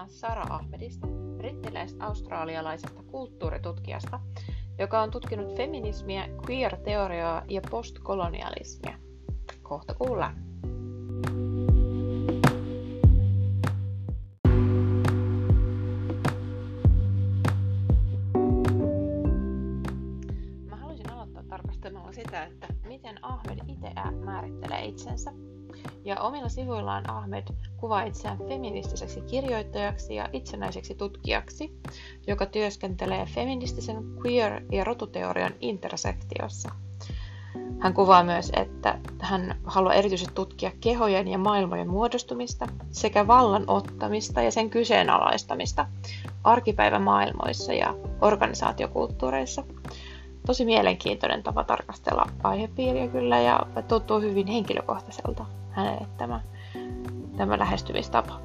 puhutaan 0.00 0.20
Sara 0.20 0.42
Ahmedista, 0.54 1.06
brittiläis-australialaisesta 1.36 3.02
kulttuuritutkijasta, 3.02 4.20
joka 4.78 5.02
on 5.02 5.10
tutkinut 5.10 5.56
feminismiä, 5.56 6.28
queer-teoriaa 6.48 7.42
ja 7.48 7.60
postkolonialismia. 7.70 8.98
Kohta 9.62 9.94
kuullaan. 9.94 10.34
Mä 20.66 20.76
haluaisin 20.76 21.10
aloittaa 21.10 21.42
tarkastelemalla 21.48 22.12
sitä, 22.12 22.44
että 22.44 22.66
miten 22.86 23.24
Ahmed 23.24 23.58
itse 23.68 23.92
määrittelee 24.24 24.84
itsensä. 24.84 25.32
Ja 26.04 26.20
omilla 26.20 26.48
sivuillaan 26.48 27.10
Ahmed 27.10 27.46
kuvaa 27.76 28.02
itseään 28.02 28.38
feministiseksi 28.38 29.20
kirjoittajaksi 29.20 30.14
ja 30.14 30.28
itsenäiseksi 30.32 30.94
tutkijaksi, 30.94 31.80
joka 32.26 32.46
työskentelee 32.46 33.26
feministisen 33.26 33.96
queer- 33.96 34.62
ja 34.72 34.84
rotuteorian 34.84 35.52
intersektiossa. 35.60 36.70
Hän 37.78 37.94
kuvaa 37.94 38.24
myös, 38.24 38.52
että 38.56 38.98
hän 39.18 39.60
haluaa 39.64 39.94
erityisesti 39.94 40.34
tutkia 40.34 40.70
kehojen 40.80 41.28
ja 41.28 41.38
maailmojen 41.38 41.88
muodostumista 41.88 42.66
sekä 42.90 43.26
vallan 43.26 43.64
ottamista 43.66 44.42
ja 44.42 44.50
sen 44.50 44.70
kyseenalaistamista 44.70 45.86
arkipäivämaailmoissa 46.44 47.72
ja 47.72 47.94
organisaatiokulttuureissa. 48.20 49.64
Tosi 50.46 50.64
mielenkiintoinen 50.64 51.42
tapa 51.42 51.64
tarkastella 51.64 52.26
aihepiiriä 52.42 53.08
kyllä 53.08 53.40
ja 53.40 53.66
tuntuu 53.88 54.20
hyvin 54.20 54.46
henkilökohtaiselta 54.46 55.46
hänelle 55.80 56.08
tämä 56.18 56.40
tämä 57.36 57.58
lähestymistapa. 57.58 58.40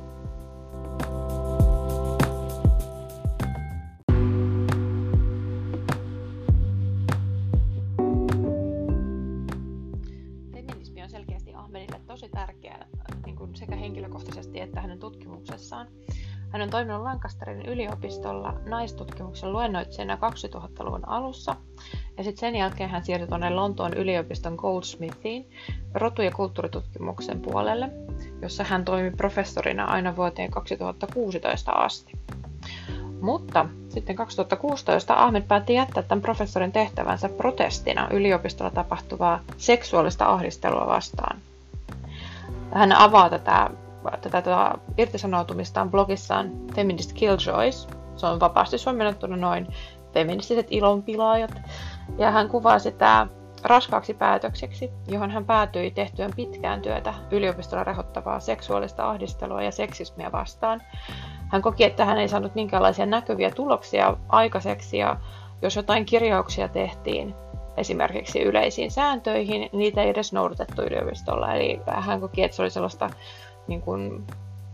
Feminismi 10.53 11.03
on 11.03 11.09
selkeästi 11.09 11.53
Ahmedille 11.55 12.01
tosi 12.07 12.29
tärkeä 12.29 12.85
niin 13.25 13.35
kuin 13.35 13.55
sekä 13.55 13.75
henkilökohtaisesti 13.75 14.59
että 14.59 14.81
hänen 14.81 14.99
tutkimuksessaan. 14.99 15.87
Hän 16.49 16.61
on 16.61 16.69
toiminut 16.69 17.01
Lancasterin 17.01 17.65
yliopistolla 17.65 18.53
naistutkimuksen 18.65 19.53
luennoitsijana 19.53 20.15
2000-luvun 20.15 21.07
alussa 21.07 21.55
ja 22.17 22.23
sitten 22.23 22.39
sen 22.39 22.55
jälkeen 22.55 22.89
hän 22.89 23.05
siirtyi 23.05 23.27
tuonne 23.27 23.49
Lontoon 23.49 23.93
yliopiston 23.93 24.55
Goldsmithiin 24.55 25.49
rotu- 25.93 26.21
ja 26.21 26.31
kulttuuritutkimuksen 26.31 27.41
puolelle, 27.41 27.89
jossa 28.41 28.63
hän 28.63 28.85
toimi 28.85 29.11
professorina 29.11 29.85
aina 29.85 30.15
vuoteen 30.15 30.51
2016 30.51 31.71
asti. 31.71 32.11
Mutta 33.21 33.65
sitten 33.89 34.15
2016 34.15 35.13
Ahmed 35.23 35.41
päätti 35.41 35.73
jättää 35.73 36.03
tämän 36.03 36.21
professorin 36.21 36.71
tehtävänsä 36.71 37.29
protestina 37.29 38.07
yliopistolla 38.11 38.71
tapahtuvaa 38.71 39.39
seksuaalista 39.57 40.25
ahdistelua 40.25 40.87
vastaan. 40.87 41.39
Hän 42.73 42.91
avaa 42.91 43.29
tätä, 43.29 43.69
tätä, 44.03 44.29
tätä 44.29 44.75
irtisanoutumistaan 44.97 45.91
blogissaan 45.91 46.51
Feminist 46.75 47.13
Killjoys. 47.13 47.87
Se 48.17 48.25
on 48.25 48.39
vapaasti 48.39 48.77
suomennettuna 48.77 49.37
noin 49.37 49.67
feministiset 50.15 50.67
ilonpilaajat. 50.69 51.61
Ja 52.17 52.31
hän 52.31 52.49
kuvaa 52.49 52.79
sitä 52.79 53.27
raskaaksi 53.63 54.13
päätökseksi, 54.13 54.91
johon 55.07 55.31
hän 55.31 55.45
päätyi 55.45 55.91
tehtyään 55.91 56.31
pitkään 56.35 56.81
työtä 56.81 57.13
yliopistolla 57.31 57.83
rehottavaa 57.83 58.39
seksuaalista 58.39 59.09
ahdistelua 59.09 59.63
ja 59.63 59.71
seksismiä 59.71 60.31
vastaan. 60.31 60.81
Hän 61.51 61.61
koki, 61.61 61.83
että 61.83 62.05
hän 62.05 62.17
ei 62.17 62.27
saanut 62.27 62.55
minkäänlaisia 62.55 63.05
näkyviä 63.05 63.51
tuloksia 63.51 64.17
aikaiseksi 64.29 64.97
ja 64.97 65.17
jos 65.61 65.75
jotain 65.75 66.05
kirjauksia 66.05 66.67
tehtiin 66.67 67.35
esimerkiksi 67.77 68.41
yleisiin 68.41 68.91
sääntöihin, 68.91 69.69
niitä 69.73 70.01
ei 70.01 70.09
edes 70.09 70.33
noudatettu 70.33 70.81
yliopistolla. 70.81 71.53
Eli 71.53 71.81
hän 71.87 72.21
koki, 72.21 72.43
että 72.43 72.55
se 72.55 72.61
oli 72.61 72.69
sellaista 72.69 73.09
niin 73.67 73.81
kuin 73.81 74.27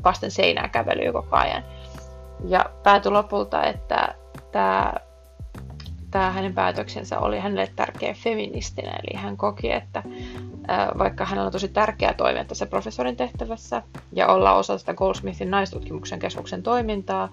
vasten 0.04 0.32
seinää 0.32 0.70
kävelyä 0.70 1.12
koko 1.12 1.36
ajan. 1.36 1.64
Ja 2.48 2.66
päätyi 2.84 3.12
lopulta, 3.12 3.64
että 3.64 4.16
tämä 4.52 4.94
tämä 6.12 6.32
hänen 6.32 6.54
päätöksensä 6.54 7.20
oli 7.20 7.40
hänelle 7.40 7.72
tärkeä 7.76 8.14
feministinen, 8.14 8.94
eli 8.94 9.22
hän 9.22 9.38
koki, 9.38 9.72
että 9.72 10.04
vaikka 10.98 11.26
hänellä 11.26 11.46
on 11.46 11.52
tosi 11.52 11.68
tärkeää 11.68 12.14
toimia 12.14 12.46
tässä 12.46 12.66
professorin 12.66 13.16
tehtävässä 13.16 13.84
ja 14.14 14.28
olla 14.28 14.56
osa 14.56 14.78
sitä 14.78 14.94
Goldsmithin 14.94 15.52
naistutkimuksen 15.52 16.20
keskuksen 16.20 16.64
toimintaa, 16.64 17.30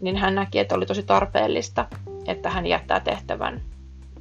niin 0.00 0.16
hän 0.16 0.34
näki, 0.34 0.58
että 0.58 0.74
oli 0.74 0.86
tosi 0.86 1.02
tarpeellista, 1.02 1.86
että 2.26 2.50
hän 2.50 2.66
jättää 2.66 3.00
tehtävän. 3.00 3.62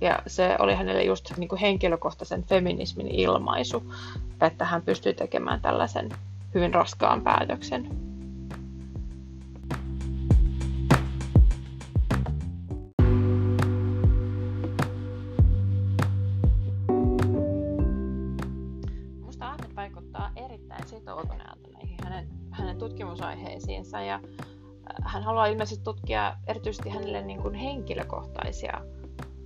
Ja 0.02 0.20
se 0.28 0.56
oli 0.59 0.76
hänelle 0.76 1.03
just 1.03 1.38
niin 1.38 1.47
kuin 1.47 1.59
henkilökohtaisen 1.59 2.44
feminismin 2.44 3.08
ilmaisu, 3.08 3.94
että 4.42 4.66
hän 4.66 4.81
pystyy 4.81 5.14
tekemään 5.14 5.62
tällaisen 5.62 6.09
hyvin 6.53 6.74
raskaan 6.74 7.22
päätöksen. 7.22 8.06
Tutkimusaiheisiinsa 23.57 24.01
ja 24.01 24.16
äh, 24.16 25.13
hän 25.13 25.23
haluaa 25.23 25.45
ilmeisesti 25.45 25.84
tutkia 25.84 26.34
erityisesti 26.47 26.90
hänelle 26.90 27.22
niin 27.22 27.41
kuin 27.41 27.53
henkilökohtaisia 27.53 28.81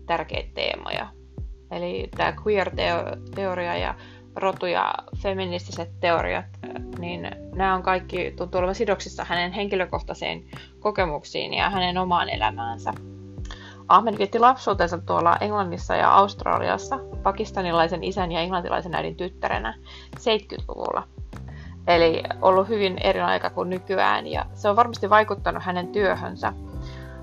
tärkeitä 0.05 0.49
teemoja. 0.53 1.07
Eli 1.71 2.09
tämä 2.17 2.33
queer-teoria 2.45 3.77
ja 3.77 3.95
rotu- 4.35 4.65
ja 4.65 4.93
feministiset 5.17 5.99
teoriat, 5.99 6.45
niin 6.99 7.31
nämä 7.55 7.75
on 7.75 7.83
kaikki 7.83 8.33
tuntuu 8.37 8.59
olevan 8.59 8.75
sidoksissa 8.75 9.23
hänen 9.23 9.51
henkilökohtaisiin 9.51 10.51
kokemuksiin 10.79 11.53
ja 11.53 11.69
hänen 11.69 11.97
omaan 11.97 12.29
elämäänsä. 12.29 12.93
Ahmed 13.87 14.17
vietti 14.17 14.39
lapsuutensa 14.39 14.97
tuolla 14.97 15.37
Englannissa 15.41 15.95
ja 15.95 16.11
Australiassa 16.13 16.99
pakistanilaisen 17.23 18.03
isän 18.03 18.31
ja 18.31 18.39
englantilaisen 18.39 18.95
äidin 18.95 19.15
tyttärenä 19.15 19.73
70-luvulla. 20.19 21.20
Eli 21.87 22.23
ollut 22.41 22.67
hyvin 22.67 22.97
eri 23.03 23.21
aika 23.21 23.49
kuin 23.49 23.69
nykyään 23.69 24.27
ja 24.27 24.45
se 24.53 24.69
on 24.69 24.75
varmasti 24.75 25.09
vaikuttanut 25.09 25.63
hänen 25.63 25.87
työhönsä. 25.87 26.53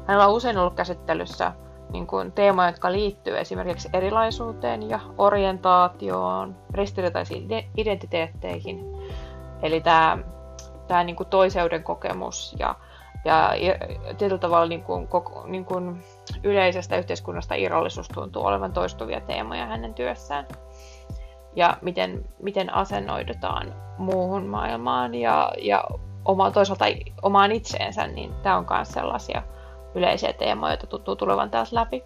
Hänellä 0.07 0.27
on 0.27 0.35
usein 0.35 0.59
ollut 0.59 0.75
käsittelyssä 0.75 1.53
niin 1.93 2.07
kuin 2.07 2.33
teemoja, 2.33 2.69
jotka 2.69 2.93
liittyy 2.93 3.39
esimerkiksi 3.39 3.89
erilaisuuteen 3.93 4.91
ja 4.91 5.01
orientaatioon, 5.19 6.57
ristiriitaisiin 6.75 7.49
identiteetteihin. 7.77 8.85
Eli 9.63 9.81
tämä, 9.81 10.19
tämä 10.89 11.05
niin 11.05 11.17
kuin 11.17 11.29
toiseuden 11.29 11.83
kokemus 11.83 12.57
ja, 12.59 12.75
ja 13.25 13.51
tietyllä 14.19 14.39
tavalla 14.39 14.67
niin 14.69 14.83
kuin, 14.83 15.09
niin 15.47 15.65
kuin 15.65 16.05
yleisestä 16.45 16.97
yhteiskunnasta 16.97 17.55
irrallisuus 17.55 18.09
tuntuu 18.09 18.45
olevan 18.47 18.73
toistuvia 18.73 19.21
teemoja 19.21 19.67
hänen 19.67 19.95
työssään 19.95 20.47
ja 21.57 21.77
miten, 21.83 22.25
miten 22.43 22.75
asennoidutaan 22.75 23.75
muuhun 23.99 24.47
maailmaan 24.47 25.15
ja, 25.15 25.53
ja 25.59 25.85
oma, 26.25 26.51
toisaalta 26.51 26.85
omaan 27.23 27.53
itseensä, 27.53 28.07
niin 28.07 28.35
tämä 28.43 28.57
on 28.57 28.67
myös 28.71 28.89
sellaisia 28.89 29.43
yleisiä 29.95 30.33
teemoja, 30.33 30.73
joita 30.73 30.87
tuntuu 30.87 31.17
tulevan 31.17 31.51
taas 31.51 31.73
läpi. 31.73 32.03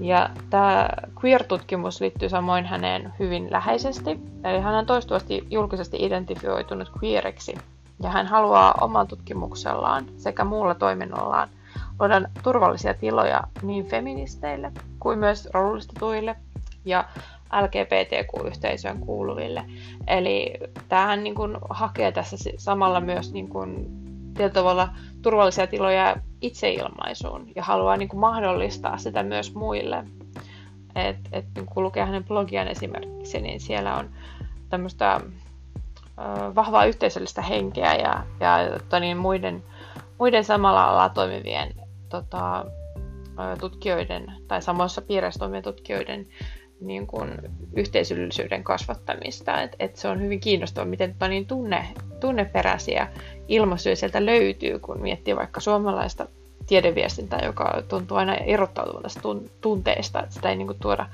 Ja 0.00 0.30
tämä 0.50 0.88
queer-tutkimus 1.24 2.00
liittyy 2.00 2.28
samoin 2.28 2.66
häneen 2.66 3.12
hyvin 3.18 3.50
läheisesti, 3.50 4.20
eli 4.44 4.60
hän 4.60 4.74
on 4.74 4.86
toistuvasti 4.86 5.46
julkisesti 5.50 5.96
identifioitunut 6.00 6.92
queeriksi, 7.02 7.54
ja 8.02 8.10
hän 8.10 8.26
haluaa 8.26 8.74
oman 8.80 9.06
tutkimuksellaan 9.06 10.04
sekä 10.16 10.44
muulla 10.44 10.74
toiminnallaan 10.74 11.48
luoda 12.00 12.20
turvallisia 12.42 12.94
tiloja 12.94 13.42
niin 13.62 13.86
feministeille 13.86 14.72
kuin 15.00 15.18
myös 15.18 15.48
rollistetuille 15.54 16.36
ja 16.84 17.04
LGBTQ-yhteisöön 17.62 18.98
kuuluville. 18.98 19.64
Eli 20.06 20.54
tämähän 20.88 21.24
niin 21.24 21.34
kuin 21.34 21.56
hakee 21.70 22.12
tässä 22.12 22.36
samalla 22.56 23.00
myös 23.00 23.32
niin 23.32 23.48
kuin 23.48 23.86
tietyllä 24.34 24.54
tavalla 24.54 24.88
turvallisia 25.22 25.66
tiloja 25.66 26.16
itseilmaisuun 26.40 27.48
ja 27.56 27.62
haluaa 27.62 27.96
niin 27.96 28.08
kuin 28.08 28.20
mahdollistaa 28.20 28.98
sitä 28.98 29.22
myös 29.22 29.54
muille. 29.54 30.04
Et, 30.94 31.16
et, 31.32 31.44
niin 31.54 31.66
kun 31.66 31.82
lukee 31.82 32.04
hänen 32.04 32.24
blogiaan 32.24 32.68
esimerkiksi, 32.68 33.40
niin 33.40 33.60
siellä 33.60 33.96
on 33.96 34.10
tämmöistä 34.68 35.20
vahvaa 36.54 36.84
yhteisöllistä 36.84 37.42
henkeä 37.42 37.94
ja, 37.94 38.26
ja 38.40 38.78
tota 38.78 39.00
niin, 39.00 39.16
muiden, 39.16 39.62
muiden 40.18 40.44
samalla 40.44 40.84
alalla 40.84 41.08
toimivien 41.08 41.74
tota, 42.08 42.64
tutkijoiden 43.60 44.32
tai 44.48 44.62
samoissa 44.62 45.02
piireissä 45.02 45.38
toimivien 45.38 45.62
tutkijoiden 45.62 46.26
niin 46.86 47.06
kuin 47.06 47.30
yhteisöllisyyden 47.76 48.64
kasvattamista. 48.64 49.62
Et, 49.62 49.76
et 49.78 49.96
se 49.96 50.08
on 50.08 50.22
hyvin 50.22 50.40
kiinnostavaa, 50.40 50.90
miten 50.90 51.12
tota 51.12 51.28
niin 51.28 51.46
tunne, 51.46 51.88
tunneperäisiä 52.20 53.08
ilmaisuja 53.48 53.96
sieltä 53.96 54.26
löytyy, 54.26 54.78
kun 54.78 55.00
miettii 55.00 55.36
vaikka 55.36 55.60
suomalaista 55.60 56.26
tiedeviestintää, 56.66 57.40
joka 57.44 57.82
tuntuu 57.88 58.16
aina 58.16 58.34
erottautuvan 58.34 59.02
tästä 59.02 59.20
tunteesta, 59.60 60.22
että 60.22 60.34
sitä 60.34 60.50
ei 60.50 60.56
niin 60.56 60.66
kuin 60.66 60.78
tuoda, 60.78 61.08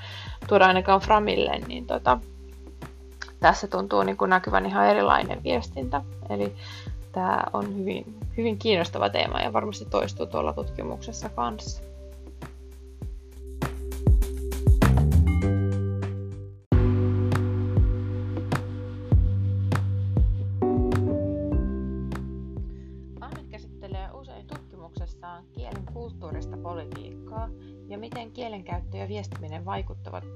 tuoda 0.49 0.67
ainakaan 0.67 1.00
framille, 1.00 1.58
niin 1.69 1.87
tota, 1.87 2.19
tässä 3.40 3.67
tuntuu 3.67 4.02
niin 4.02 4.17
kuin 4.17 4.28
näkyvän 4.28 4.67
ihan 4.67 4.87
erilainen 4.87 5.43
viestintä. 5.43 6.02
Eli 6.31 6.52
tämä 7.12 7.43
on 7.52 7.76
hyvin, 7.76 8.19
hyvin 8.37 8.58
kiinnostava 8.58 9.08
teema 9.08 9.40
ja 9.40 9.52
varmasti 9.52 9.84
toistuu 9.84 10.26
tuolla 10.26 10.52
tutkimuksessa 10.52 11.28
kanssa. 11.28 11.90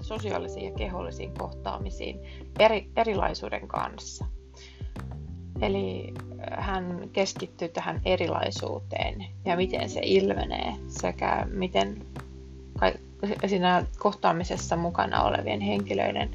Sosiaalisiin 0.05 0.65
ja 0.65 0.79
kehollisiin 0.79 1.35
kohtaamisiin 1.39 2.21
eri, 2.59 2.91
erilaisuuden 2.97 3.69
kanssa. 3.69 4.25
Eli 5.61 6.15
äh, 6.53 6.67
hän 6.67 7.09
keskittyy 7.13 7.69
tähän 7.69 8.01
erilaisuuteen 8.05 9.27
ja 9.45 9.57
miten 9.57 9.91
se 9.91 10.01
ilmenee 10.03 10.75
sekä 10.89 11.47
miten 11.51 12.07
siinä 13.47 13.87
kohtaamisessa 13.99 14.77
mukana 14.77 15.23
olevien 15.23 15.61
henkilöiden 15.61 16.31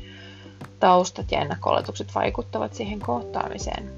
taustat 0.79 1.31
ja 1.31 1.41
ennakko 1.41 1.69
vaikuttavat 2.15 2.73
siihen 2.73 2.99
kohtaamiseen. 2.99 3.89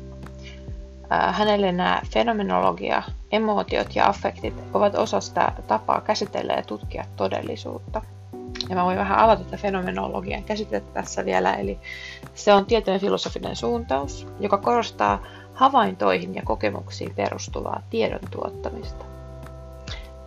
Äh, 1.12 1.36
hänelle 1.36 1.72
nämä 1.72 2.02
fenomenologia, 2.10 3.04
emootiot 3.32 3.96
ja 3.96 4.08
affektit 4.08 4.54
ovat 4.74 4.96
osa 4.96 5.22
sitä 5.22 5.52
tapaa 5.68 6.02
käsitellä 6.02 6.54
ja 6.54 6.64
tutkia 6.64 7.06
todellisuutta. 7.16 8.02
Ja 8.72 8.78
mä 8.78 8.86
voin 8.86 8.98
vähän 8.98 9.20
avata 9.20 9.44
tätä 9.44 9.58
fenomenologian 9.58 10.44
käsitettä 10.44 10.92
tässä 10.94 11.26
vielä, 11.26 11.54
eli 11.54 11.80
se 12.34 12.54
on 12.54 12.66
tieteen 12.66 13.00
filosofinen 13.00 13.56
suuntaus, 13.56 14.28
joka 14.40 14.58
korostaa 14.58 15.24
havaintoihin 15.54 16.36
ja 16.36 16.42
kokemuksiin 16.46 17.16
perustuvaa 17.16 17.82
tiedon 17.90 18.20
tuottamista. 18.32 19.06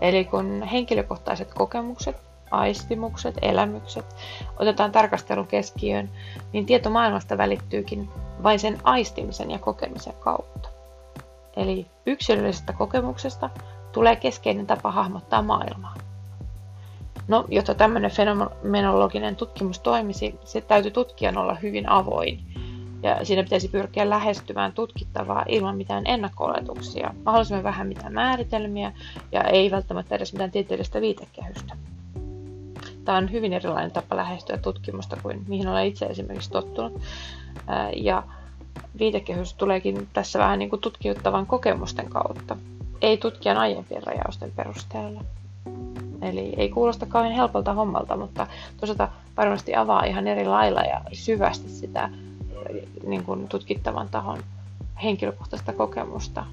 Eli 0.00 0.25
kun 0.25 0.62
henkilökohtaiset 0.62 1.55
kokemukset, 1.55 2.17
aistimukset, 2.50 3.35
elämykset 3.43 4.06
otetaan 4.58 4.93
tarkastelun 4.93 5.46
keskiöön, 5.46 6.11
niin 6.52 6.67
tieto 6.67 6.91
maailmasta 6.91 7.38
välittyykin 7.38 8.08
vain 8.43 8.58
sen 8.58 8.79
aistimisen 8.82 9.50
ja 9.50 9.58
kokemisen 9.58 10.14
kautta. 10.20 10.69
Eli 11.56 11.87
yksilöllisestä 12.06 12.73
kokemuksesta 12.73 13.50
tulee 13.93 14.17
keskeinen 14.17 14.67
tapa 14.67 14.91
hahmottaa 14.91 15.43
maailmaa. 15.43 15.94
No, 17.28 17.44
jotta 17.48 17.74
tämmöinen 17.74 18.10
fenomenologinen 18.10 19.36
tutkimus 19.36 19.78
toimisi, 19.78 20.34
se 20.44 20.60
täytyy 20.60 20.90
tutkijan 20.90 21.38
olla 21.38 21.54
hyvin 21.54 21.88
avoin. 21.88 22.40
Ja 23.02 23.24
siinä 23.24 23.42
pitäisi 23.42 23.68
pyrkiä 23.68 24.10
lähestymään 24.10 24.72
tutkittavaa 24.72 25.44
ilman 25.48 25.76
mitään 25.76 26.06
ennakko-oletuksia, 26.06 27.14
mahdollisimman 27.24 27.64
vähän 27.64 27.86
mitään 27.86 28.12
määritelmiä 28.12 28.92
ja 29.32 29.42
ei 29.42 29.70
välttämättä 29.70 30.14
edes 30.14 30.32
mitään 30.32 30.50
tieteellistä 30.50 31.00
viitekehystä. 31.00 31.76
Tämä 33.04 33.18
on 33.18 33.32
hyvin 33.32 33.52
erilainen 33.52 33.90
tapa 33.90 34.16
lähestyä 34.16 34.58
tutkimusta 34.58 35.16
kuin 35.22 35.44
mihin 35.48 35.68
olen 35.68 35.86
itse 35.86 36.06
esimerkiksi 36.06 36.50
tottunut. 36.50 37.00
Ja 37.96 38.22
viitekehys 38.98 39.54
tuleekin 39.54 40.08
tässä 40.12 40.38
vähän 40.38 40.58
niin 40.58 40.70
kuin 40.70 40.80
tutkiuttavan 40.80 41.46
kokemusten 41.46 42.10
kautta, 42.10 42.56
ei 43.00 43.16
tutkijan 43.16 43.56
aiempien 43.56 44.02
rajausten 44.02 44.52
perusteella. 44.56 45.24
Eli 46.24 46.54
ei 46.56 46.68
kuulosta 46.68 47.06
kauhean 47.06 47.34
helpolta 47.34 47.72
hommalta, 47.72 48.16
mutta 48.16 48.46
toisaalta 48.76 49.08
varmasti 49.36 49.74
avaa 49.74 50.04
ihan 50.04 50.26
eri 50.26 50.44
lailla 50.44 50.80
ja 50.80 51.00
syvästi 51.12 51.68
sitä 51.68 52.10
niin 53.06 53.24
kuin 53.24 53.48
tutkittavan 53.48 54.08
tahon 54.08 54.38
henkilökohtaista 55.02 55.72
kokemusta. 55.72 56.46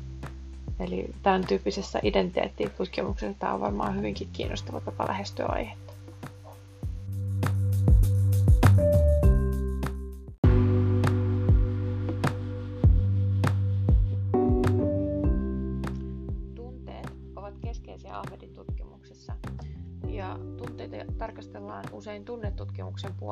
Eli 0.79 1.09
tämän 1.23 1.47
tyyppisessä 1.47 1.99
identiteettitutkimuksessa 2.03 3.39
tämä 3.39 3.53
on 3.53 3.61
varmaan 3.61 3.95
hyvinkin 3.97 4.29
kiinnostava 4.33 4.79
tapa 4.79 5.07
lähestyä 5.07 5.45
aihetta. 5.45 5.90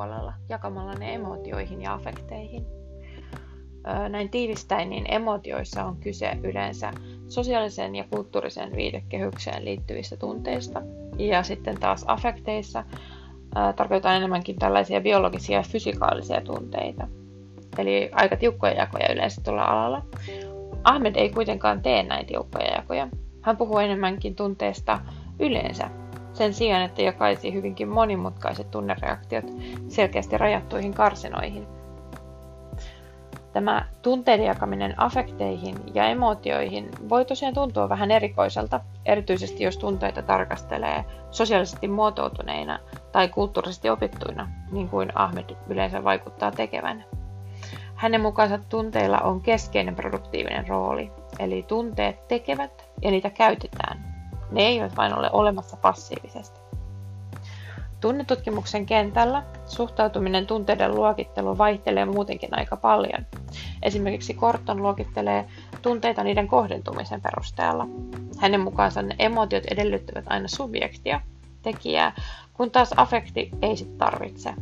puolella 0.00 0.32
jakamalla 0.48 0.94
ne 0.94 1.14
emotioihin 1.14 1.82
ja 1.82 1.94
affekteihin. 1.94 2.66
Näin 4.08 4.30
tiivistäin, 4.30 4.90
niin 4.90 5.04
emotioissa 5.08 5.84
on 5.84 5.96
kyse 5.96 6.38
yleensä 6.42 6.92
sosiaaliseen 7.28 7.94
ja 7.94 8.04
kulttuuriseen 8.10 8.76
viitekehykseen 8.76 9.64
liittyvistä 9.64 10.16
tunteista. 10.16 10.82
Ja 11.18 11.42
sitten 11.42 11.80
taas 11.80 12.04
affekteissa 12.06 12.84
tarkoitetaan 13.76 14.16
enemmänkin 14.16 14.56
tällaisia 14.56 15.00
biologisia 15.00 15.58
ja 15.58 15.62
fysikaalisia 15.62 16.40
tunteita. 16.40 17.08
Eli 17.78 18.10
aika 18.12 18.36
tiukkoja 18.36 18.72
jakoja 18.72 19.12
yleensä 19.12 19.40
tuolla 19.44 19.64
alalla. 19.64 20.02
Ahmed 20.84 21.16
ei 21.16 21.30
kuitenkaan 21.30 21.82
tee 21.82 22.02
näin 22.02 22.26
tiukkoja 22.26 22.74
jakoja. 22.74 23.08
Hän 23.42 23.56
puhuu 23.56 23.78
enemmänkin 23.78 24.34
tunteesta 24.34 24.98
yleensä 25.38 25.90
sen 26.32 26.54
sijaan, 26.54 26.82
että 26.82 27.02
jakaisi 27.02 27.52
hyvinkin 27.54 27.88
monimutkaiset 27.88 28.70
tunnereaktiot 28.70 29.44
selkeästi 29.88 30.38
rajattuihin 30.38 30.94
karsinoihin. 30.94 31.66
Tämä 33.52 33.84
tunteiden 34.02 34.46
jakaminen 34.46 34.94
afekteihin 35.00 35.76
ja 35.94 36.04
emootioihin 36.04 36.88
voi 37.08 37.24
tosiaan 37.24 37.54
tuntua 37.54 37.88
vähän 37.88 38.10
erikoiselta, 38.10 38.80
erityisesti 39.06 39.64
jos 39.64 39.76
tunteita 39.76 40.22
tarkastelee 40.22 41.04
sosiaalisesti 41.30 41.88
muotoutuneina 41.88 42.78
tai 43.12 43.28
kulttuurisesti 43.28 43.90
opittuina, 43.90 44.48
niin 44.72 44.88
kuin 44.88 45.12
Ahmed 45.14 45.56
yleensä 45.68 46.04
vaikuttaa 46.04 46.50
tekevän. 46.50 47.04
Hänen 47.94 48.20
mukaansa 48.20 48.58
tunteilla 48.68 49.18
on 49.18 49.40
keskeinen 49.40 49.96
produktiivinen 49.96 50.68
rooli, 50.68 51.12
eli 51.38 51.62
tunteet 51.68 52.28
tekevät 52.28 52.88
ja 53.02 53.10
niitä 53.10 53.30
käytetään 53.30 54.19
ne 54.52 54.62
eivät 54.62 54.96
vain 54.96 55.14
ole 55.14 55.30
olemassa 55.32 55.76
passiivisesti. 55.76 56.60
Tunnetutkimuksen 58.00 58.86
kentällä 58.86 59.42
suhtautuminen 59.66 60.46
tunteiden 60.46 60.94
luokitteluun 60.94 61.58
vaihtelee 61.58 62.04
muutenkin 62.04 62.58
aika 62.58 62.76
paljon. 62.76 63.26
Esimerkiksi 63.82 64.34
Korton 64.34 64.82
luokittelee 64.82 65.48
tunteita 65.82 66.24
niiden 66.24 66.48
kohdentumisen 66.48 67.20
perusteella. 67.20 67.86
Hänen 68.38 68.60
mukaansa 68.60 69.02
ne 69.02 69.14
emotiot 69.18 69.64
edellyttävät 69.70 70.24
aina 70.28 70.48
subjektia, 70.48 71.20
tekijää, 71.62 72.12
kun 72.54 72.70
taas 72.70 72.90
affekti 72.96 73.50
ei 73.62 73.76
sit 73.76 73.98
tarvitse. 73.98 74.54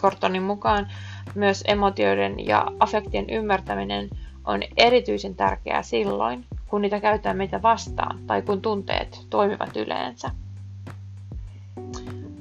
Kortonin 0.00 0.42
mukaan 0.42 0.88
myös 1.34 1.64
emotioiden 1.66 2.46
ja 2.46 2.66
affektien 2.80 3.30
ymmärtäminen 3.30 4.08
on 4.44 4.60
erityisen 4.76 5.34
tärkeää 5.34 5.82
silloin, 5.82 6.46
kun 6.66 6.82
niitä 6.82 7.00
käytetään 7.00 7.36
meitä 7.36 7.62
vastaan 7.62 8.18
tai 8.26 8.42
kun 8.42 8.62
tunteet 8.62 9.26
toimivat 9.30 9.76
yleensä. 9.76 10.30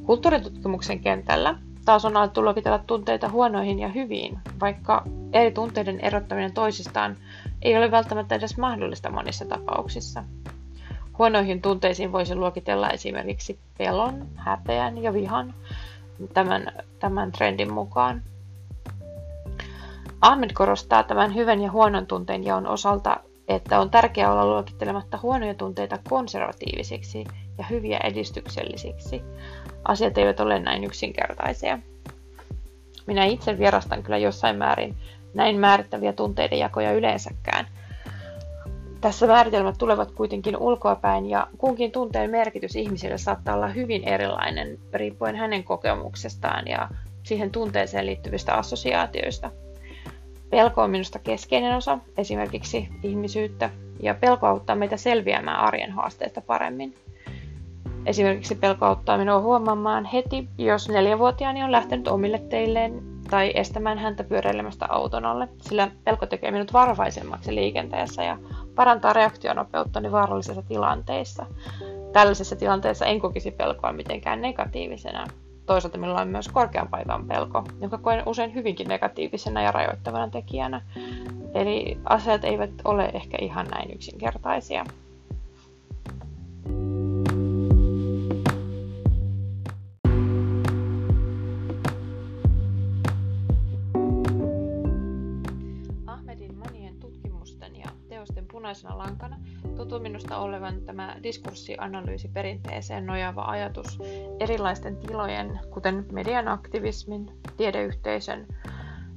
Kulttuuritutkimuksen 0.06 1.00
kentällä 1.00 1.56
taas 1.86 2.06
on 2.06 2.18
alettu 2.18 2.44
luokitella 2.44 2.80
tunteita 2.80 3.30
huonoihin 3.30 3.80
ja 3.80 3.88
hyviin, 3.88 4.40
vaikka 4.60 5.04
eri 5.34 5.52
tunteiden 5.52 6.00
erottaminen 6.00 6.54
toisistaan 6.54 7.18
ei 7.62 7.78
ole 7.78 7.92
välttämättä 7.92 8.36
edes 8.36 8.58
mahdollista 8.58 9.10
monissa 9.10 9.46
tapauksissa. 9.46 10.24
Huonoihin 11.18 11.62
tunteisiin 11.62 12.12
voisi 12.12 12.36
luokitella 12.36 12.90
esimerkiksi 12.90 13.60
pelon, 13.78 14.28
häpeän 14.36 15.04
ja 15.04 15.14
vihan 15.14 15.54
tämän, 16.34 16.72
tämän 17.00 17.32
trendin 17.32 17.74
mukaan. 17.74 18.22
Ahmed 20.22 20.50
korostaa 20.54 21.04
tämän 21.04 21.36
hyvän 21.36 21.62
ja 21.62 21.72
huonon 21.72 22.08
tunteen 22.08 22.44
jaon 22.44 22.68
osalta 22.68 23.18
että 23.48 23.80
on 23.80 23.90
tärkeää 23.90 24.32
olla 24.32 24.46
luokittelematta 24.46 25.20
huonoja 25.22 25.54
tunteita 25.54 26.00
konservatiivisiksi 26.10 27.26
ja 27.58 27.66
hyviä 27.70 28.00
edistyksellisiksi. 28.04 29.22
Asiat 29.84 30.18
eivät 30.18 30.40
ole 30.40 30.60
näin 30.60 30.84
yksinkertaisia. 30.84 31.80
Minä 33.08 33.26
itse 33.26 33.60
vierastan 33.60 34.04
kyllä 34.04 34.18
jossain 34.18 34.58
määrin 34.58 34.96
näin 35.34 35.60
määrittäviä 35.60 36.14
tunteiden 36.14 36.60
jakoja 36.60 36.92
yleensäkään. 36.92 37.68
Tässä 39.02 39.28
määritelmät 39.28 39.76
tulevat 39.78 40.12
kuitenkin 40.12 40.58
ulkoapäin 40.58 41.30
ja 41.30 41.48
kunkin 41.58 41.92
tunteen 41.92 42.30
merkitys 42.30 42.76
ihmiselle 42.76 43.18
saattaa 43.18 43.56
olla 43.56 43.68
hyvin 43.68 44.04
erilainen 44.04 44.80
riippuen 44.94 45.36
hänen 45.36 45.64
kokemuksestaan 45.64 46.68
ja 46.68 46.90
siihen 47.24 47.52
tunteeseen 47.52 48.06
liittyvistä 48.06 48.54
assosiaatioista. 48.54 49.52
Pelko 50.54 50.82
on 50.82 50.90
minusta 50.90 51.20
keskeinen 51.20 51.76
osa 51.76 52.00
esimerkiksi 52.18 52.90
ihmisyyttä, 53.04 53.70
ja 54.00 54.14
pelko 54.14 54.48
auttaa 54.48 54.76
meitä 54.76 54.98
selviämään 54.98 55.60
arjen 55.60 55.92
haasteista 55.92 56.42
paremmin. 56.42 56.96
Esimerkiksi 58.06 58.56
pelko 58.56 58.86
auttaa 58.86 59.18
minua 59.18 59.42
huomaamaan 59.42 60.06
heti, 60.06 60.48
jos 60.58 60.90
neljävuotiaani 60.90 61.64
on 61.64 61.72
lähtenyt 61.72 62.08
omille 62.08 62.40
teilleen 62.40 63.02
tai 63.30 63.52
estämään 63.56 63.98
häntä 63.98 64.24
pyöräilemästä 64.24 64.86
auton 64.90 65.26
alle, 65.26 65.48
sillä 65.62 65.92
pelko 66.04 66.26
tekee 66.26 66.52
minut 66.52 66.74
varovaisemmaksi 66.74 67.56
liikenteessä 67.56 68.24
ja 68.24 68.38
parantaa 68.76 69.14
reaktionopeuttani 69.14 70.12
vaarallisissa 70.12 70.62
tilanteissa. 70.62 71.46
Tällaisessa 72.12 72.56
tilanteessa 72.56 73.06
en 73.06 73.20
kokisi 73.20 73.52
pelkoa 73.52 73.94
mitenkään 73.94 74.42
negatiivisena. 74.42 75.28
Toisaalta 75.66 75.98
minulla 75.98 76.22
on 76.22 76.28
myös 76.28 76.50
korkean 76.50 76.88
paikan 76.88 77.28
pelko, 77.28 77.64
joka 77.82 77.98
koen 77.98 78.24
usein 78.26 78.54
hyvinkin 78.54 78.88
negatiivisena 78.88 79.62
ja 79.62 79.72
rajoittavana 79.72 80.30
tekijänä. 80.30 80.82
Eli 81.54 81.98
asiat 82.06 82.44
eivät 82.44 82.72
ole 82.86 83.12
ehkä 83.14 83.38
ihan 83.42 83.68
näin 83.68 83.92
yksinkertaisia. 83.96 84.86
Punaisena 98.74 98.98
lankana 98.98 99.38
tuntuu 99.78 100.00
minusta 100.00 100.38
olevan 100.38 100.82
tämä 100.82 101.16
diskurssianalyysi 101.24 102.28
perinteeseen 102.28 103.06
nojaava 103.06 103.46
ajatus 103.46 104.00
erilaisten 104.40 104.98
tilojen, 104.98 105.60
kuten 105.70 106.06
median 106.12 106.48
aktivismin, 106.48 107.32
tiedeyhteisön, 107.58 108.48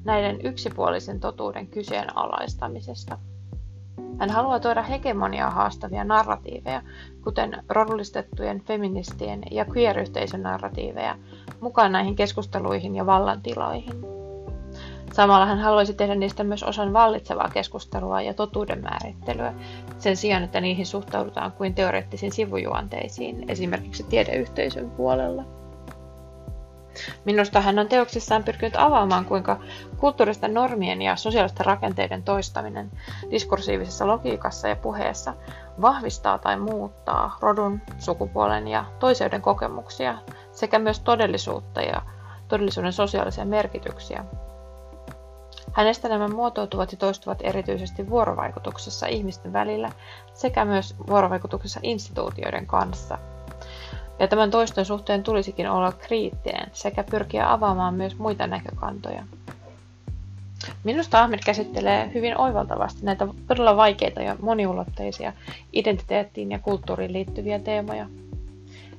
näiden 0.05 0.47
yksipuolisen 0.47 1.21
totuuden 1.21 1.67
kyseenalaistamisesta. 1.67 3.19
Hän 4.19 4.31
haluaa 4.31 4.61
tuoda 4.61 4.83
hegemoniaa 4.83 5.51
haastavia 5.51 6.05
narratiiveja, 6.05 6.83
kuten 7.25 7.63
rodullistettujen 7.69 8.61
feministien 8.61 9.43
ja 9.51 9.65
queer-yhteisön 9.65 10.43
narratiiveja, 10.43 11.19
mukaan 11.61 11.93
näihin 11.93 12.17
keskusteluihin 12.17 12.97
ja 12.97 13.07
vallantiloihin. 13.07 14.16
Samalla 15.17 15.47
hän 15.47 15.59
haluaisi 15.59 15.95
tehdä 15.95 16.15
niistä 16.15 16.45
myös 16.45 16.63
osan 16.63 16.93
vallitsevaa 16.93 17.49
keskustelua 17.49 18.23
ja 18.23 18.35
totuuden 18.35 18.83
määrittelyä, 18.83 19.55
sen 19.99 20.17
sijaan, 20.17 20.43
että 20.43 20.61
niihin 20.61 20.87
suhtaudutaan 20.87 21.53
kuin 21.53 21.75
teoreettisiin 21.75 22.33
sivujuonteisiin, 22.33 23.51
esimerkiksi 23.51 24.03
tiedeyhteisön 24.03 24.91
puolella. 24.91 25.45
Minusta 27.25 27.61
hän 27.61 27.79
on 27.79 27.89
teoksissaan 27.89 28.45
pyrkinyt 28.45 28.77
avaamaan, 28.77 29.25
kuinka 29.25 29.61
kulttuuristen 29.97 30.55
normien 30.55 31.03
ja 31.03 31.17
sosiaalisten 31.17 31.67
rakenteiden 31.67 32.23
toistaminen 32.23 32.91
diskursiivisessa 33.31 34.07
logiikassa 34.07 34.69
ja 34.69 34.77
puheessa 34.77 35.35
vahvistaa 35.81 36.39
tai 36.39 36.59
muuttaa 36.59 37.37
rodun, 37.41 37.81
sukupuolen 37.99 38.69
ja 38.69 38.85
toiseuden 38.99 39.43
kokemuksia 39.43 40.19
sekä 40.53 40.79
myös 40.79 41.01
todellisuutta 41.01 41.83
ja 41.83 42.03
todellisuuden 42.49 42.93
sosiaalisia 42.93 43.45
merkityksiä, 43.45 44.25
Hänestä 45.77 46.09
nämä 46.09 46.29
muotoutuvat 46.29 46.93
ja 46.93 46.99
toistuvat 46.99 47.39
erityisesti 47.43 48.11
vuorovaikutuksessa 48.11 49.07
ihmisten 49.07 49.53
välillä 49.53 49.93
sekä 50.35 50.65
myös 50.65 50.95
vuorovaikutuksessa 51.07 51.81
instituutioiden 51.83 52.67
kanssa. 52.67 53.19
Ja 54.19 54.29
tämän 54.29 54.51
toiston 54.51 54.85
suhteen 54.85 55.23
tulisikin 55.23 55.71
olla 55.71 55.93
kriittinen 55.93 56.71
sekä 56.73 57.05
pyrkiä 57.11 57.53
avaamaan 57.53 57.95
myös 57.95 58.19
muita 58.19 58.47
näkökantoja. 58.47 59.23
Minusta 60.85 61.23
Ahmed 61.23 61.39
käsittelee 61.47 62.11
hyvin 62.15 62.39
oivaltavasti 62.39 63.01
näitä 63.03 63.29
todella 63.47 63.77
vaikeita 63.77 64.23
ja 64.23 64.37
moniulotteisia 64.41 65.33
identiteettiin 65.73 66.51
ja 66.51 66.59
kulttuuriin 66.59 67.13
liittyviä 67.13 67.59
teemoja. 67.59 68.07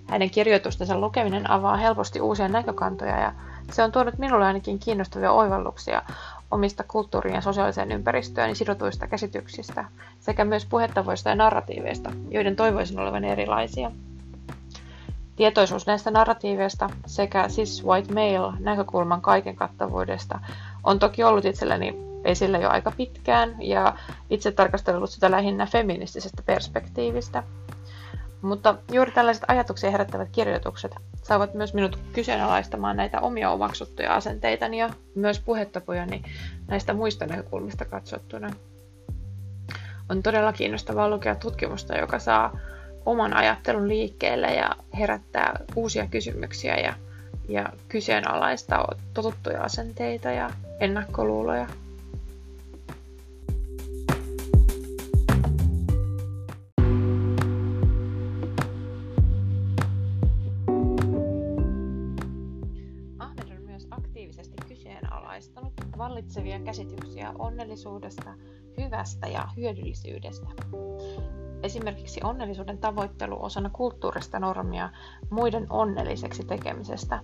Hänen 0.08 0.30
kirjoitustensa 0.30 1.00
lukeminen 1.00 1.50
avaa 1.50 1.78
helposti 1.78 2.22
uusia 2.22 2.48
näkökantoja 2.48 3.20
ja 3.20 3.34
se 3.72 3.84
on 3.84 3.92
tuonut 3.92 4.18
minulle 4.18 4.46
ainakin 4.46 4.80
kiinnostavia 4.80 5.32
oivalluksia 5.32 6.02
omista 6.52 6.84
kulttuuriin 6.88 7.36
ja 7.36 7.42
sosiaaliseen 7.42 7.92
ympäristöön 7.92 8.56
sidotuista 8.56 9.08
käsityksistä 9.08 9.86
sekä 10.20 10.46
myös 10.46 10.66
puhetavoista 10.66 11.30
ja 11.30 11.36
narratiiveista, 11.36 12.12
joiden 12.30 12.56
toivoisin 12.56 13.00
olevan 13.00 13.24
erilaisia. 13.24 13.92
Tietoisuus 15.36 15.88
näistä 15.88 16.12
narratiiveista 16.12 16.90
sekä 17.06 17.48
cis 17.48 17.86
white 17.86 18.14
male 18.14 18.54
näkökulman 18.60 19.22
kaiken 19.22 19.56
kattavuudesta 19.56 20.40
on 20.84 21.00
toki 21.00 21.24
ollut 21.24 21.46
itselläni 21.46 21.96
esillä 22.26 22.58
jo 22.58 22.70
aika 22.70 22.92
pitkään 22.98 23.56
ja 23.60 23.96
itse 24.30 24.52
tarkastellut 24.52 25.10
sitä 25.10 25.32
lähinnä 25.32 25.66
feministisestä 25.66 26.44
perspektiivistä– 26.46 27.44
mutta 28.42 28.76
juuri 28.92 29.12
tällaiset 29.12 29.44
ajatuksia 29.48 29.92
herättävät 29.92 30.30
kirjoitukset 30.32 30.96
saavat 31.28 31.54
myös 31.54 31.74
minut 31.74 32.00
kyseenalaistamaan 32.14 32.98
näitä 32.98 33.20
omia 33.20 33.52
omaksuttuja 33.52 34.14
asenteitani 34.14 34.80
ja 34.80 34.90
myös 35.16 35.40
puhetapojani 35.40 36.24
näistä 36.68 36.94
muista 36.94 37.26
näkökulmista 37.26 37.86
katsottuna. 37.86 38.52
On 40.10 40.24
todella 40.24 40.54
kiinnostavaa 40.54 41.10
lukea 41.10 41.36
tutkimusta, 41.36 41.98
joka 41.98 42.20
saa 42.20 42.60
oman 43.06 43.34
ajattelun 43.34 43.88
liikkeelle 43.88 44.48
ja 44.48 44.70
herättää 45.00 45.60
uusia 45.76 46.08
kysymyksiä 46.08 46.78
ja, 46.78 46.94
ja 47.50 47.70
kyseenalaistaa 47.90 48.88
totuttuja 49.14 49.64
asenteita 49.64 50.32
ja 50.32 50.50
ennakkoluuloja. 50.80 51.68
Vallitsevia 66.18 66.60
käsityksiä 66.60 67.34
onnellisuudesta, 67.40 68.34
hyvästä 68.78 69.28
ja 69.28 69.48
hyödyllisyydestä. 69.58 70.48
Esimerkiksi 71.64 72.20
onnellisuuden 72.24 72.78
tavoittelu 72.78 73.44
osana 73.44 73.70
kulttuurista 73.70 74.40
normia 74.40 74.90
muiden 75.30 75.68
onnelliseksi 75.70 76.46
tekemisestä 76.46 77.20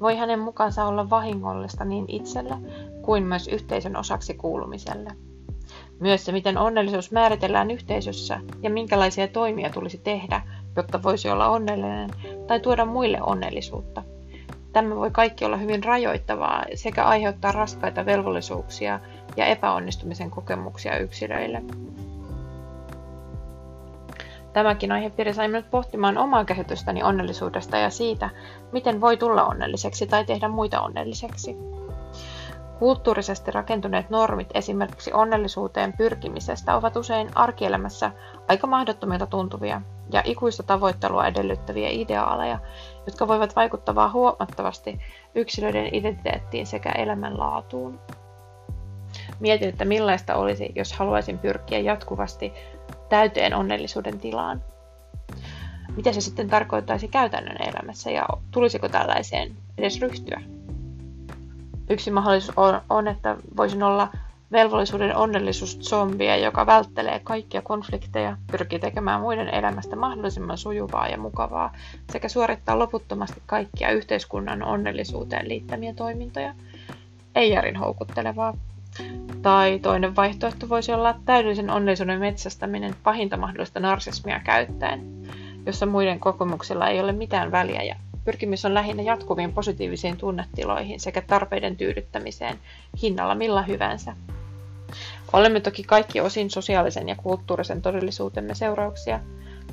voi 0.00 0.16
hänen 0.16 0.38
mukaansa 0.38 0.84
olla 0.84 1.10
vahingollista 1.10 1.84
niin 1.84 2.04
itselle 2.08 2.54
kuin 3.02 3.24
myös 3.24 3.48
yhteisön 3.48 3.96
osaksi 3.96 4.34
kuulumiselle. 4.34 5.10
Myös 6.00 6.24
se, 6.24 6.32
miten 6.32 6.58
onnellisuus 6.58 7.12
määritellään 7.12 7.70
yhteisössä 7.70 8.40
ja 8.62 8.70
minkälaisia 8.70 9.28
toimia 9.28 9.70
tulisi 9.70 9.98
tehdä, 9.98 10.42
jotta 10.76 11.02
voisi 11.02 11.30
olla 11.30 11.48
onnellinen 11.48 12.10
tai 12.46 12.60
tuoda 12.60 12.84
muille 12.84 13.22
onnellisuutta– 13.22 14.02
Tämä 14.78 14.96
voi 14.96 15.10
kaikki 15.10 15.44
olla 15.44 15.56
hyvin 15.56 15.84
rajoittavaa 15.84 16.64
sekä 16.74 17.04
aiheuttaa 17.04 17.52
raskaita 17.52 18.06
velvollisuuksia 18.06 19.00
ja 19.36 19.46
epäonnistumisen 19.46 20.30
kokemuksia 20.30 20.98
yksilöille. 20.98 21.62
Tämäkin 24.52 24.92
aihepiiri 24.92 25.34
sai 25.34 25.48
minut 25.48 25.70
pohtimaan 25.70 26.18
omaa 26.18 26.44
käsitystäni 26.44 27.02
onnellisuudesta 27.02 27.76
ja 27.76 27.90
siitä, 27.90 28.30
miten 28.72 29.00
voi 29.00 29.16
tulla 29.16 29.44
onnelliseksi 29.44 30.06
tai 30.06 30.24
tehdä 30.24 30.48
muita 30.48 30.80
onnelliseksi. 30.80 31.56
Kulttuurisesti 32.78 33.50
rakentuneet 33.50 34.10
normit 34.10 34.48
esimerkiksi 34.54 35.12
onnellisuuteen 35.12 35.92
pyrkimisestä 35.92 36.76
ovat 36.76 36.96
usein 36.96 37.30
arkielämässä 37.34 38.10
aika 38.48 38.66
mahdottomilta 38.66 39.26
tuntuvia 39.26 39.82
ja 40.12 40.22
ikuista 40.24 40.62
tavoittelua 40.62 41.26
edellyttäviä 41.26 41.88
ideaaleja, 41.90 42.58
jotka 43.06 43.28
voivat 43.28 43.56
vaikuttaa 43.56 44.10
huomattavasti 44.10 45.00
yksilöiden 45.34 45.94
identiteettiin 45.94 46.66
sekä 46.66 46.92
elämänlaatuun. 46.92 48.00
Mietin, 49.40 49.68
että 49.68 49.84
millaista 49.84 50.34
olisi, 50.34 50.72
jos 50.74 50.92
haluaisin 50.92 51.38
pyrkiä 51.38 51.78
jatkuvasti 51.78 52.52
täyteen 53.08 53.54
onnellisuuden 53.54 54.18
tilaan. 54.18 54.62
Mitä 55.96 56.12
se 56.12 56.20
sitten 56.20 56.48
tarkoittaisi 56.48 57.08
käytännön 57.08 57.68
elämässä 57.68 58.10
ja 58.10 58.26
tulisiko 58.50 58.88
tällaiseen 58.88 59.56
edes 59.78 60.00
ryhtyä? 60.00 60.57
Yksi 61.90 62.10
mahdollisuus 62.10 62.58
on, 62.58 62.80
on 62.90 63.08
että 63.08 63.36
voisin 63.56 63.82
olla 63.82 64.08
velvollisuuden 64.52 65.16
onnellisuus 65.16 65.78
zombia, 65.80 66.36
joka 66.36 66.66
välttelee 66.66 67.20
kaikkia 67.24 67.62
konflikteja, 67.62 68.36
pyrkii 68.50 68.78
tekemään 68.78 69.20
muiden 69.20 69.48
elämästä 69.48 69.96
mahdollisimman 69.96 70.58
sujuvaa 70.58 71.08
ja 71.08 71.18
mukavaa 71.18 71.72
sekä 72.12 72.28
suorittaa 72.28 72.78
loputtomasti 72.78 73.42
kaikkia 73.46 73.90
yhteiskunnan 73.90 74.62
onnellisuuteen 74.62 75.48
liittämiä 75.48 75.94
toimintoja. 75.94 76.54
Ei 77.34 77.50
järin 77.50 77.76
houkuttelevaa. 77.76 78.54
Tai 79.42 79.78
toinen 79.78 80.16
vaihtoehto 80.16 80.68
voisi 80.68 80.92
olla 80.92 81.14
täydellisen 81.24 81.70
onnellisuuden 81.70 82.20
metsästäminen 82.20 82.94
pahinta 83.02 83.36
mahdollista 83.36 83.80
narsismia 83.80 84.40
käyttäen, 84.40 85.22
jossa 85.66 85.86
muiden 85.86 86.20
kokemuksilla 86.20 86.88
ei 86.88 87.00
ole 87.00 87.12
mitään 87.12 87.52
väliä 87.52 87.82
ja 87.82 87.96
Pyrkimys 88.28 88.64
on 88.64 88.74
lähinnä 88.74 89.02
jatkuviin 89.02 89.52
positiivisiin 89.52 90.16
tunnetiloihin 90.16 91.00
sekä 91.00 91.22
tarpeiden 91.22 91.76
tyydyttämiseen 91.76 92.58
hinnalla 93.02 93.34
millä 93.34 93.62
hyvänsä. 93.62 94.16
Olemme 95.32 95.60
toki 95.60 95.82
kaikki 95.82 96.20
osin 96.20 96.50
sosiaalisen 96.50 97.08
ja 97.08 97.16
kulttuurisen 97.16 97.82
todellisuutemme 97.82 98.54
seurauksia, 98.54 99.20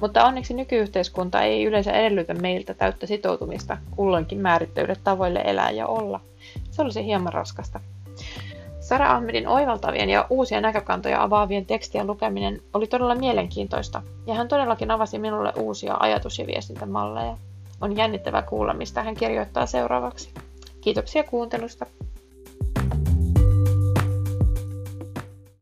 mutta 0.01 0.25
onneksi 0.25 0.53
nykyyhteiskunta 0.53 1.41
ei 1.41 1.63
yleensä 1.63 1.91
edellytä 1.91 2.33
meiltä 2.33 2.73
täyttä 2.73 3.07
sitoutumista 3.07 3.77
kulloinkin 3.95 4.39
määrittäydylle 4.39 4.99
tavoille 5.03 5.41
elää 5.45 5.71
ja 5.71 5.87
olla. 5.87 6.19
Se 6.71 6.81
olisi 6.81 7.05
hieman 7.05 7.33
raskasta. 7.33 7.79
Sara 8.79 9.11
Ahmedin 9.11 9.47
oivaltavien 9.47 10.09
ja 10.09 10.27
uusia 10.29 10.61
näkökantoja 10.61 11.23
avaavien 11.23 11.65
tekstien 11.65 12.07
lukeminen 12.07 12.61
oli 12.73 12.87
todella 12.87 13.15
mielenkiintoista, 13.15 14.01
ja 14.27 14.33
hän 14.33 14.47
todellakin 14.47 14.91
avasi 14.91 15.19
minulle 15.19 15.53
uusia 15.55 15.97
ajatus- 15.99 16.39
ja 16.39 16.47
viestintämalleja. 16.47 17.37
On 17.81 17.97
jännittävää 17.97 18.41
kuulla, 18.41 18.73
mistä 18.73 19.03
hän 19.03 19.15
kirjoittaa 19.15 19.65
seuraavaksi. 19.65 20.33
Kiitoksia 20.81 21.23
kuuntelusta. 21.23 21.85